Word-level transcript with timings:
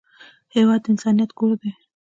هېواد 0.55 0.81
د 0.83 0.85
انسانیت 0.91 1.31
کور 1.39 1.51
دی. 1.61 1.71